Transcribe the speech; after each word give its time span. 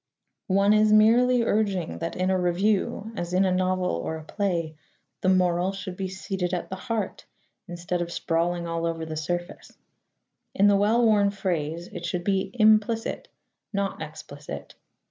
One 0.47 0.73
is 0.73 0.91
merely 0.91 1.43
urging 1.43 1.99
that 1.99 2.15
in 2.15 2.31
a 2.31 2.39
review, 2.39 3.11
as 3.15 3.33
in 3.35 3.45
a 3.45 3.51
novel 3.51 3.85
or 3.85 4.15
a 4.17 4.23
play, 4.23 4.75
the 5.21 5.29
moral 5.29 5.73
should 5.73 5.95
be 5.95 6.07
seated 6.07 6.55
at 6.55 6.71
the 6.71 6.75
heart 6.75 7.27
instead 7.67 8.01
of 8.01 8.11
sprawling 8.11 8.65
all 8.65 8.87
over 8.87 9.05
the 9.05 9.15
surface. 9.15 9.77
In 10.55 10.65
the 10.65 10.75
well 10.75 11.05
worn 11.05 11.29
phrase 11.29 11.85
it 11.89 12.03
should 12.03 12.23
be 12.23 12.49
implicit, 12.55 13.27
not 13.73 14.01
explicit. 14.01 14.73